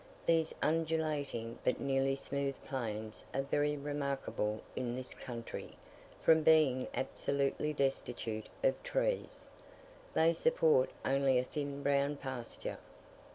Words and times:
These 0.25 0.51
undulating 0.63 1.59
but 1.63 1.79
nearly 1.79 2.15
smooth 2.15 2.55
plains 2.65 3.23
are 3.35 3.43
very 3.43 3.77
remarkable 3.77 4.61
in 4.75 4.95
this 4.95 5.13
country, 5.13 5.73
from 6.23 6.41
being 6.41 6.87
absolutely 6.95 7.71
destitute 7.71 8.47
of 8.63 8.81
trees. 8.81 9.45
They 10.15 10.33
support 10.33 10.89
only 11.05 11.37
a 11.37 11.43
thin 11.43 11.83
brown 11.83 12.15
pasture. 12.17 12.79